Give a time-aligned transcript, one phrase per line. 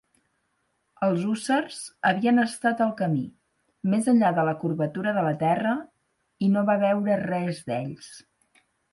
[1.07, 1.75] Els hússars
[2.11, 3.25] havien estat al camí,
[3.93, 5.73] més enllà de la curvatura de la terra,
[6.47, 8.09] i no va veure res d'ells.